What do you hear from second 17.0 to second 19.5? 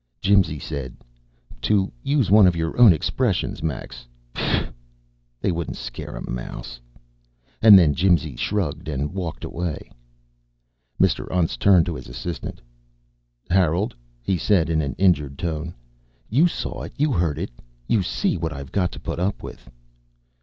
heard it. You see what I've got to put up